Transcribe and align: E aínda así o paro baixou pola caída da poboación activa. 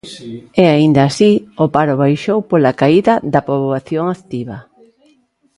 E 0.61 0.63
aínda 0.75 1.01
así 1.05 1.31
o 1.63 1.65
paro 1.75 1.95
baixou 2.01 2.39
pola 2.51 2.77
caída 2.79 3.13
da 3.33 3.41
poboación 3.49 4.05
activa. 4.15 4.57